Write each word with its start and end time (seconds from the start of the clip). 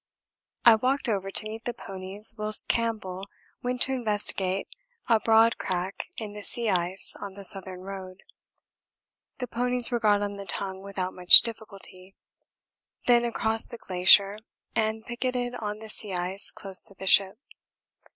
I 0.65 0.73
walked 0.73 1.07
over 1.07 1.29
to 1.29 1.47
meet 1.47 1.65
the 1.65 1.75
ponies 1.75 2.33
whilst 2.35 2.67
Campbell 2.67 3.29
went 3.61 3.83
to 3.83 3.91
investigate 3.93 4.67
a 5.07 5.19
broad 5.19 5.59
crack 5.59 6.07
in 6.17 6.33
the 6.33 6.41
sea 6.41 6.69
ice 6.71 7.15
on 7.21 7.35
the 7.35 7.43
Southern 7.43 7.81
Road. 7.81 8.23
The 9.37 9.45
ponies 9.45 9.91
were 9.91 9.99
got 9.99 10.23
on 10.23 10.31
to 10.31 10.37
the 10.37 10.45
Tongue 10.45 10.81
without 10.81 11.13
much 11.13 11.41
difficulty, 11.41 12.15
then 13.05 13.23
across 13.23 13.67
the 13.67 13.77
glacier, 13.77 14.39
and 14.75 15.05
picketed 15.05 15.53
on 15.53 15.77
the 15.77 15.87
sea 15.89 16.13
ice 16.13 16.49
close 16.49 16.81
to 16.87 16.95
the 16.95 17.05
ship. 17.05 17.37